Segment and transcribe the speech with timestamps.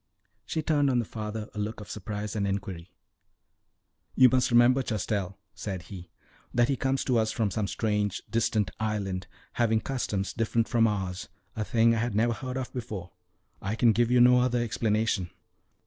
[0.47, 2.89] She turned on the father a look of surprise and inquiry.
[4.15, 6.09] "You must remember, Chastel," said he,
[6.51, 9.27] "that he comes to us from some strange, distant island,
[9.61, 13.11] having customs different from ours a thing I had never heard of before.
[13.61, 15.29] I can give you no other explanation."